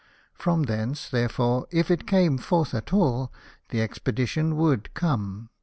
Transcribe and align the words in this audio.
From 0.33 0.63
thence, 0.63 1.07
therefore, 1.07 1.67
if 1.69 1.91
it 1.91 2.07
came 2.07 2.39
forth 2.39 2.73
at 2.73 2.91
all, 2.91 3.31
the 3.69 3.83
expedition 3.83 4.55
would 4.55 4.91
come. 4.95 5.51